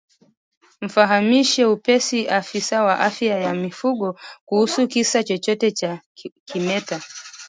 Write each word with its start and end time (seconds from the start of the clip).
Mfahamishe 0.81 1.65
upesi 1.65 2.27
afisa 2.27 2.83
wa 2.83 2.99
afya 2.99 3.39
ya 3.39 3.53
mifugo 3.53 4.19
kuhusu 4.45 4.87
kisa 4.87 5.23
chochote 5.23 5.71
cha 5.71 6.01
kimeta 6.45 7.01